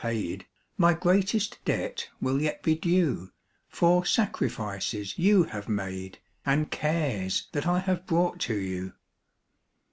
'* 0.01 0.01
7^0 0.01 0.45
My 0.79 0.95
greatest 0.95 1.59
debt 1.63 2.09
will 2.19 2.41
yet 2.41 2.63
be 2.63 2.73
due 2.73 3.31
For 3.69 4.03
sacrifices 4.03 5.19
you 5.19 5.45
bave 5.45 5.69
made 5.69 6.17
And 6.43 6.71
cares 6.71 7.47
that 7.51 7.67
I 7.67 7.77
have 7.77 8.07
brought 8.07 8.39
to 8.39 8.55
you. 8.57 8.93